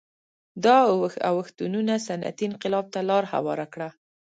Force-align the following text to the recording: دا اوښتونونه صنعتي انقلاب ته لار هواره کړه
دا 0.63 0.77
اوښتونونه 1.37 1.93
صنعتي 2.07 2.45
انقلاب 2.49 2.85
ته 2.93 2.99
لار 3.09 3.23
هواره 3.33 3.65
کړه 3.73 3.89